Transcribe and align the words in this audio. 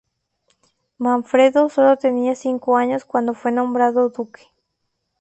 Manfredo 0.97 1.69
sólo 1.69 1.95
tenía 1.95 2.33
cinco 2.33 2.75
años 2.75 3.05
cuando 3.05 3.35
fue 3.35 3.51
nombrado 3.51 4.09
duque. 4.09 4.47